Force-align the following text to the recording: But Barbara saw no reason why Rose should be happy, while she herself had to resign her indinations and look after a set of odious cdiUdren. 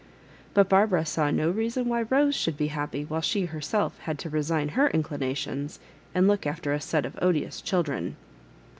But 0.55 0.67
Barbara 0.67 1.05
saw 1.05 1.29
no 1.29 1.51
reason 1.51 1.87
why 1.87 2.01
Rose 2.01 2.33
should 2.33 2.57
be 2.57 2.69
happy, 2.69 3.05
while 3.05 3.21
she 3.21 3.45
herself 3.45 3.99
had 3.99 4.17
to 4.17 4.31
resign 4.31 4.69
her 4.69 4.87
indinations 4.87 5.77
and 6.15 6.27
look 6.27 6.47
after 6.47 6.73
a 6.73 6.81
set 6.81 7.05
of 7.05 7.19
odious 7.21 7.61
cdiUdren. 7.61 8.13